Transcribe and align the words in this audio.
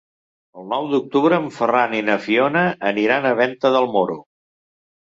El 0.61 0.65
nou 0.71 0.87
d'octubre 0.93 1.39
en 1.41 1.45
Ferran 1.59 1.95
i 1.99 2.01
na 2.09 2.17
Fiona 2.25 2.65
aniran 2.95 3.31
a 3.31 3.37
Venta 3.45 3.77
del 3.81 3.93
Moro. 3.99 4.21